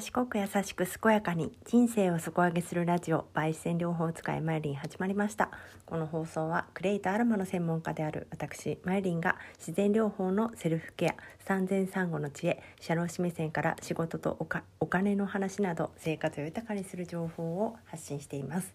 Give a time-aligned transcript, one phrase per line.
[0.00, 5.50] 賢く優しく健やかに人生を底上げするラジオ焙煎療法使いマイリン始まりました。
[5.84, 14.38] この放送はクレイとアロマの専門家である私マイリンが自然療法のセルフケア産前産後の知恵社労士目線から仕事と
[14.80, 18.72] お金の話など生活を豊かにする情報を発信しています。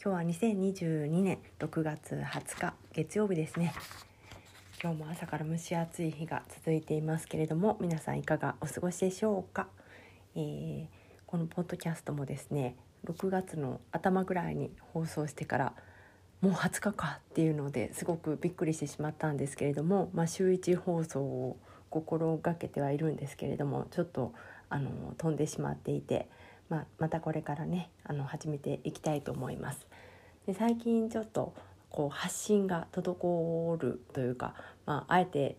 [0.00, 3.74] 今日は2022年6月20日月曜日ですね。
[4.80, 9.66] 今日も朝から蒸し暑い日が続いていますけれども皆さんいかがお過ごしでしょうか？
[10.38, 10.86] えー、
[11.26, 15.72] このポッドキャストもですね6月の頭ぐらいに放送してから
[16.40, 21.56] もう20日かっていうのですごくびっくりしてしまったんですけれども、まあ、週1放送を
[21.90, 24.32] 心がけてはいるんですけれどもちょっと
[24.68, 26.28] あの飛んでしまっていて、
[26.68, 29.88] まあ、またこれからねあの始めていきたいと思います。
[30.46, 31.52] で最近ちょっと
[31.90, 34.54] こう発信が滞るというか、
[34.86, 35.56] まあ、あえて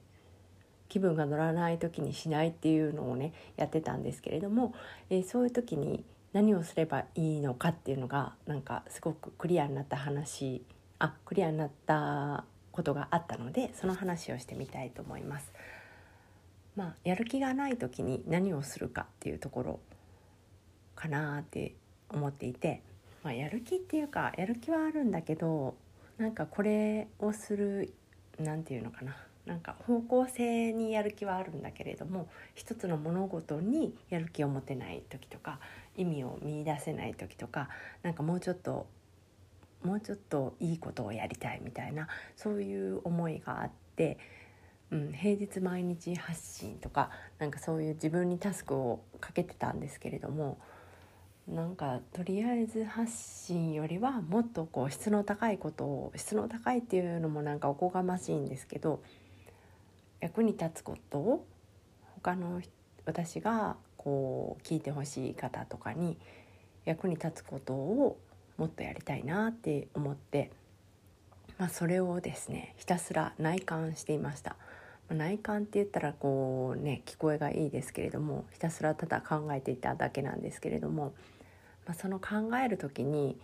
[0.90, 4.74] 気分が乗らない時にしないっていうのをねやってたんですけれども、
[5.10, 10.64] えー、そういう時に何をすればいいのかっていうのがなんかすごくクリアになった話
[11.00, 15.52] あクリアになったことがあったのでその話をしてみたいと思います。
[16.76, 19.80] まあ、やる気がない時に何をするかっていうところ
[20.96, 21.74] かなって
[22.10, 22.82] 思っていて、
[23.24, 25.76] まあ、やる気っていうかやる気はあるんだけど
[26.18, 27.94] なんかこれをする
[28.40, 29.18] 何て言うのかな
[29.50, 35.60] なんか方向性にやる気はあるんだけれども一つの物事にやる気を持てない時とか
[35.98, 37.68] 意味を見いだせない時とか
[38.04, 38.86] なんかもうちょっと
[39.84, 44.20] もうちょっといいことをやりたいみたいなそういう思いがあって、
[44.92, 50.60] うん、平日毎日発信とかなんかそういう自分にタスクをかけてたんですけれども
[51.48, 59.02] なんかとりあえず発信よりはもっとこう質の高いことを質の高いっていうのもなんかおこがましいんですけど
[60.22, 61.20] 役に立つこと？
[61.20, 61.46] を
[62.16, 62.62] 他の
[63.06, 66.18] 私がこう聞いてほしい方とかに
[66.86, 68.18] 役に立つことを
[68.58, 70.52] もっとやりたいなって思って、
[71.58, 74.56] まあ、それをですねひたすら内観していました。
[75.10, 81.14] 内観って言ったらこうね聞こえがいいですけれどもひたすらただ考えていただけなんですけれども、
[81.88, 83.36] まあ、その考える時に、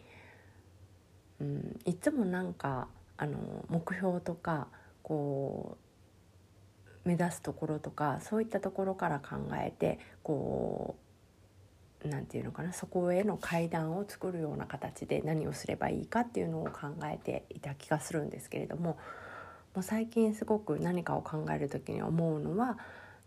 [1.42, 2.88] うん、いつもなんか
[3.18, 4.68] あの目標とか
[5.02, 5.85] こう
[7.06, 10.96] 目指すところとかそういったところから考えてこ
[12.04, 18.98] う何て言うのかなそこへの階段を作るような形で何をすればいいかっていうのを考えていた気がするんですけれども
[19.74, 22.78] もう最近すごく何かを考える時に思うのは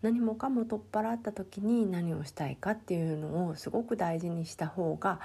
[0.02, 5.20] 何もかも取っ払った時に何をしたいかっていうのをすごく大事にした方が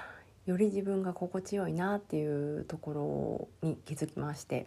[0.46, 4.66] より自分が心地よいなっていうところに気づきまして。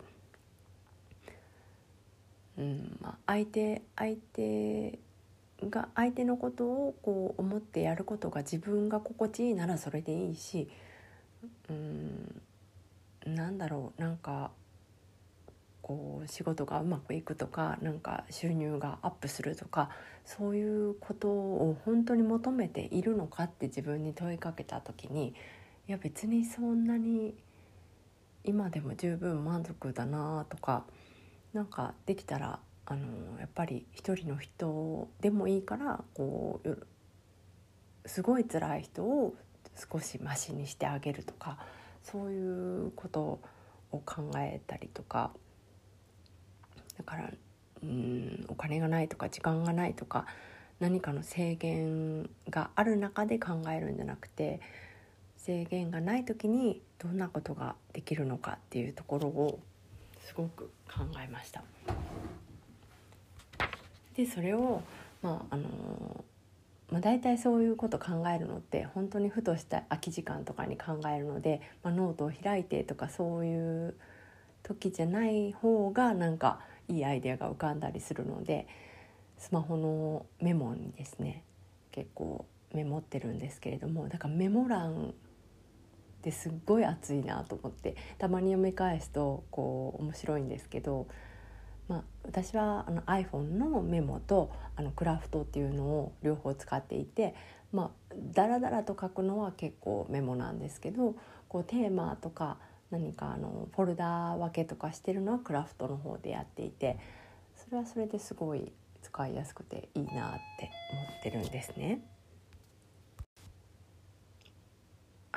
[2.58, 5.00] うんまあ、相手相手
[5.70, 10.70] が相手のことをこう思ってやることが自分が心地いいならそれでいいし
[11.70, 12.42] うん
[13.26, 14.52] なんだろうなんか
[15.82, 19.90] こう仕事がうまくいくとかなんか収入がアップするとか
[20.26, 25.34] そういうことを本当に求めているのかって自分に問いかけた時に
[25.88, 27.34] いや別にそんなに
[28.44, 30.84] 今でも十分満足だなとか
[31.58, 36.78] なんかできたらあのやっぱり一人の人でもいいからこう
[38.06, 39.34] すごい辛い人を
[39.92, 41.58] 少しマシにしてあげるとか
[42.04, 43.40] そういうことを
[44.06, 45.32] 考えたりとか
[46.96, 47.32] だから
[47.82, 50.28] うんお金がないとか時間がないとか
[50.80, 54.62] 何かの制限がある中で考えるんじゃなくて
[55.38, 59.60] 制限がない時にどんなことができるのかっていうところを
[60.28, 61.64] すごく考えました。
[64.16, 64.82] でそれを、
[65.22, 66.26] まああの
[66.92, 73.96] まあ、大体そういうこと考えるのって本当にふとした空き時間とかに考えるので、まあ、ノートを開いてとかそういう
[74.64, 76.60] 時じゃない方がなんか
[76.90, 78.68] いいアイデアが浮かんだりするので
[79.38, 81.44] スマホのメモにですね
[81.92, 85.14] 結構メモってるんですけれどもだからメモ欄
[86.18, 91.08] ってすっごい熱いなと思ってたまに読み返すとこう面白いんですけど、
[91.88, 97.36] まあ、私はあの iPhone のメモとあのクラフトっていうのを両方使っていて、
[97.72, 101.16] まあ、だらだらと書くのは結構メモなんですけど
[101.48, 102.58] こうテーマとか
[102.90, 106.98] 何かあのフォルダー分けとかしてるのはクラフトの方でやっていて
[107.56, 108.72] それはそれですごい
[109.02, 112.02] 使いやすくていいなって思ってるんですね。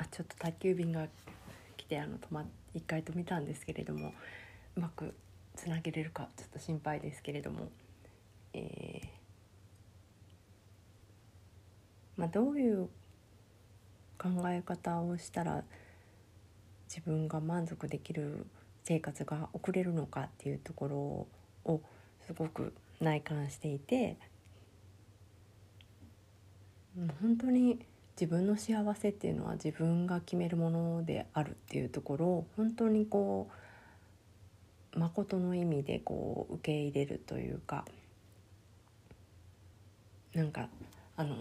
[0.01, 1.07] あちょっと宅急便が
[1.77, 2.43] 来てあの止ま
[2.73, 4.13] 一回止めたんですけれども
[4.75, 5.13] うまく
[5.55, 7.69] つなげれるかちょっと心配ですけれども、
[8.53, 9.07] えー、
[12.17, 12.89] まあ、どういう
[14.17, 15.63] 考え方をしたら
[16.87, 18.47] 自分が満足できる
[18.83, 21.81] 生活が送れるのかっていうところを
[22.25, 24.17] すごく内観していて
[27.21, 27.79] 本当に
[28.21, 33.49] 自分の幸せっていうのは自分が決めるものであるっていうところを本当にこ
[34.93, 37.83] う誠の意味でこう受け入れるというか
[40.35, 40.69] なんか
[41.17, 41.35] あの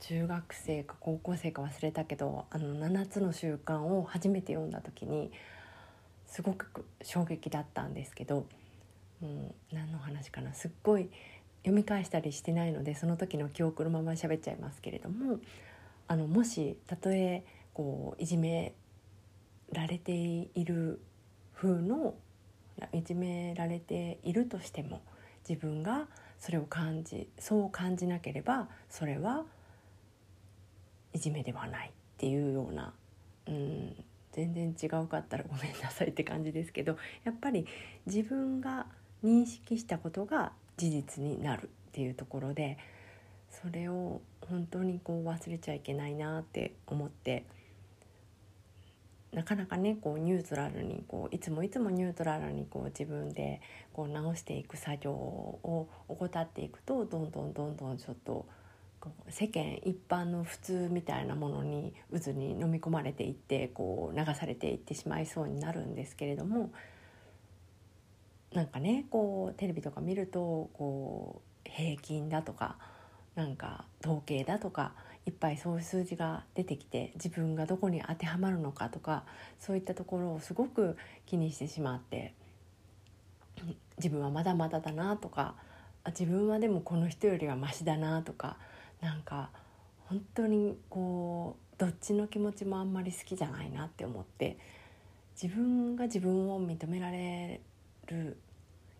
[0.00, 5.30] 中学生か高校生か忘れたけど「あの7つの習慣」を初めて読んだ時に
[6.26, 8.46] すごく衝撃だったんですけど
[9.20, 11.10] もう何の話かなすっごい
[11.58, 15.40] 読み返したりしてないのでその時の記憶のまま喋っちゃいますけれども
[16.06, 18.74] あのもしたとえこういじめ
[19.72, 21.00] られている
[21.54, 22.14] 風の
[22.92, 25.02] いじめられているとしても
[25.48, 26.06] 自分が
[26.38, 29.44] それを感じそう感じなければそれは
[31.12, 32.92] いじめではないっていうような、
[33.46, 33.94] うん、
[34.32, 37.66] 全然違うかったらごめんなさいって感じですけどやっぱり
[38.06, 38.86] 自分が
[39.24, 42.78] 認識したことが事実になるっていうところで
[43.64, 47.46] それを本当にこう忘れちゃいけないなって思って
[49.32, 53.62] なかなかねこうニュートラルにこういつもいつもニュートラルにこう自分で
[53.94, 58.44] こう直していく作業を怠っていくとどんどんどんどんちょっと
[59.30, 66.70] 世間一般の普通みたいなものに渦に飲み込まれていってこう流されていってしまいそうになるんですけれども
[68.52, 72.76] なんかねこうテレビとか見るとこう平均だとか
[73.34, 74.92] なんか統計だとか
[75.26, 79.24] いっぱいそういう数字が出てきて自分がどこに当てはまるのかとか
[79.58, 80.96] そういったところをすごく
[81.26, 82.34] 気にしてしまって
[83.96, 85.54] 自分はまだまだだなとか
[86.08, 88.58] 自分はでもこの人よりはマシだなとか
[89.00, 89.50] なんか
[90.08, 94.58] 本当にこうどっちの気持ちもあんまり好きじゃないなって思って
[95.40, 97.60] 自分が自分を認められ
[98.06, 98.36] る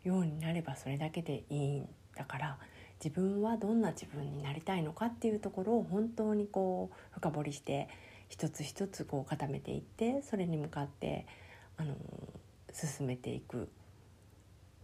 [0.02, 2.58] ようになればそれだけでいいんだから
[3.04, 7.90] 自分はどんな自分になりたいのかっていうところを本当にこう深掘りして
[8.30, 11.26] 一つ一つこう固めていってそれに向かって
[11.76, 11.94] あの
[12.72, 13.68] 進めていく。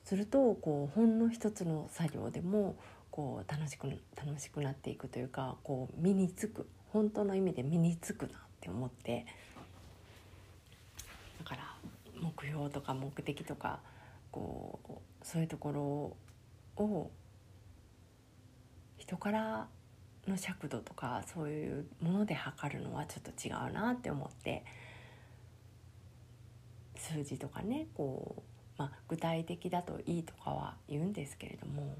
[0.05, 2.77] するとこうほんの一つの作業でも
[3.11, 3.87] こう楽しく
[4.17, 6.69] 楽しくなっていくというかこう身につく。
[6.93, 9.25] 本当の意味で身につくなって思って。
[11.39, 11.63] だから
[12.21, 13.81] 目標とか目的とか
[14.31, 14.93] こう
[15.23, 17.11] そういうところを
[19.11, 19.67] 人から
[20.29, 24.65] の尺度とかそういうもので測るのはちょっと違うなって思って
[26.95, 28.43] 数字とかねこう、
[28.79, 31.97] まあ、具体的だといいとかは言うんですけれども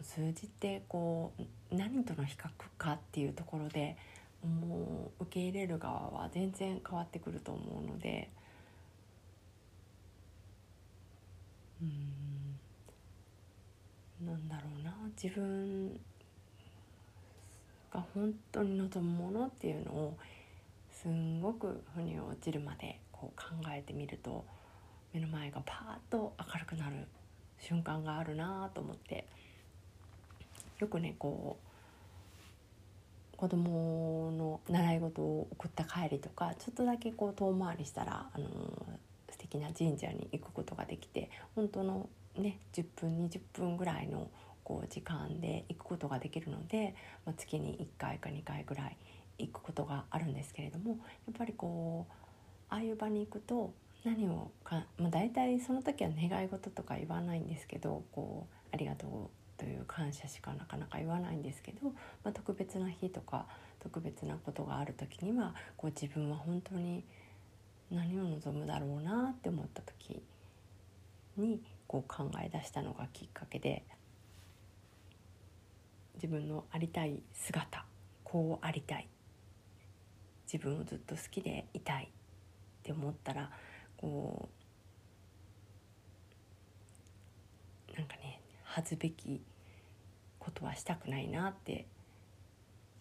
[0.00, 2.48] 数字ってこう何との比較
[2.78, 3.98] かっていうところで
[4.42, 8.30] もう受け入れる側は全然変わってくると思うので
[11.82, 12.23] うん。
[14.24, 16.00] なんだろうな自分
[17.92, 20.16] が本当に望むものっていうのを
[20.90, 24.44] すんごく腑に落ちるまでこう考えてみると
[25.12, 27.06] 目の前がパーッと明るくなる
[27.60, 29.26] 瞬間があるなと思って。
[30.80, 31.56] よくねこ
[33.34, 38.46] う子供の習い事を送った帰りとかちょっとだけこう遠回りしたらあの
[39.30, 44.30] 素敵な神社に行くことができて本当のね10分20分ぐらいの
[44.62, 46.94] こう時間で行くことができるので、
[47.26, 48.96] まあ、月に1回か2回ぐらい
[49.38, 50.96] 行くことがあるんですけれどもや
[51.32, 52.12] っぱりこう
[52.70, 53.72] ああいう場に行くと
[54.04, 59.10] 何をか、まあ、大体その時は願い事とか言わないんですけどこうありがとう
[59.56, 61.90] という感謝しかなかなか言わないんですけど、
[62.24, 63.46] まあ、特別な日とか
[63.80, 67.04] 特別なことがある時にはこう自分は本当に
[67.90, 70.22] 何を望むだろうなって思った時
[71.36, 71.60] に
[71.94, 73.84] こう考え出したのがきっかけで
[76.16, 77.84] 自分のありたい姿
[78.24, 79.08] こうありたい。
[80.52, 82.06] 自分をずっと好きでいたい。
[82.06, 82.08] っ
[82.82, 83.48] て思ったら
[83.96, 84.48] こ
[87.92, 89.40] うなんかね恥ずべき
[90.40, 91.86] ことはしたくないなって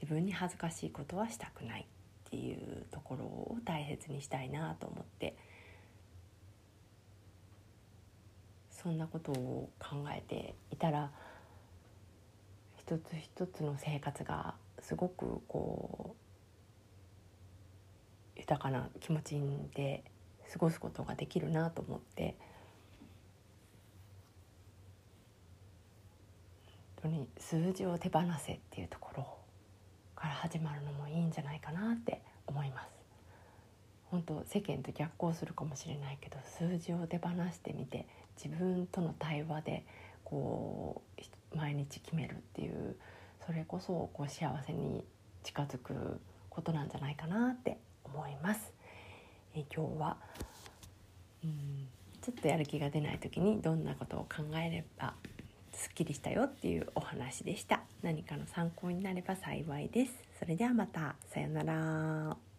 [0.04, 1.88] 自分に恥ずかしいことはしたくない
[2.28, 5.36] っていうところを大切にしたいなと思って
[8.84, 11.10] そんなことを考えていたら
[12.78, 16.16] 一つ一つの生活がすごくこ
[18.36, 19.42] う豊かな気持ち
[19.74, 20.04] で
[20.52, 22.36] 過ごすことができるなと思って。
[27.04, 29.28] 当に数字を手放せっていうところ
[30.16, 32.88] から始まるのもいいんじゃないかなって思います
[34.10, 39.86] 本当世間と逆行するかもしれないけど数字を手放してみて自分との対話で
[40.24, 41.02] こ
[41.54, 42.96] う毎日決めるっていう
[43.46, 45.04] それこそこう幸せに
[45.44, 48.74] 近づくことなんじゃないかなって思います。
[49.56, 50.18] え今日は
[51.44, 51.88] うん
[52.22, 55.14] ちょっとやる気が出ない時にどんなことを考えれば
[55.74, 57.82] すっきりしたよっていうお話でした。
[58.02, 60.14] 何かの参考になれば幸いです。
[60.40, 61.16] それではまた。
[61.28, 62.53] さようなら。